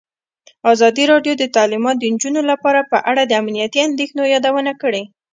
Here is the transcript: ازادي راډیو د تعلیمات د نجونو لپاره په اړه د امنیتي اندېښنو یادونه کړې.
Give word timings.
ازادي 0.73 1.03
راډیو 1.11 1.33
د 1.37 1.43
تعلیمات 1.55 1.95
د 1.99 2.03
نجونو 2.13 2.41
لپاره 2.51 2.81
په 2.91 2.97
اړه 3.09 3.21
د 3.25 3.31
امنیتي 3.41 3.79
اندېښنو 3.89 4.23
یادونه 4.33 4.71
کړې. 4.81 5.03